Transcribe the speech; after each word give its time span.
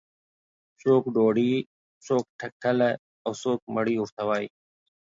څوک 0.81 1.03
ډوډۍ، 1.15 1.53
څوک 2.05 2.25
ټکله 2.39 2.89
او 3.25 3.31
څوک 3.41 3.59
مړۍ 3.75 3.95
ورته 3.99 4.23
وایي. 4.29 4.47